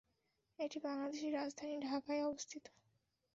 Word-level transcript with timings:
এটি 0.59 0.77
বাংলাদেশের 0.79 1.31
রাজধানী 1.33 1.75
ঢাকায় 1.81 2.23
অবস্থিত। 2.23 2.63